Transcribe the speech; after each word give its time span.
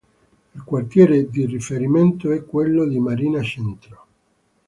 Il 0.55 0.63
quartiere 0.63 1.29
di 1.29 1.45
riferimento 1.45 2.31
è 2.31 2.43
quello 2.43 2.87
di 2.87 2.97
Marina 2.97 3.39
Centro. 3.43 4.05